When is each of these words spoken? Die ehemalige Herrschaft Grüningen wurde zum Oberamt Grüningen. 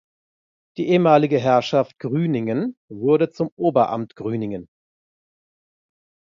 Die 0.77 0.87
ehemalige 0.89 1.37
Herrschaft 1.37 1.99
Grüningen 1.99 2.75
wurde 2.89 3.29
zum 3.29 3.51
Oberamt 3.55 4.15
Grüningen. 4.15 4.67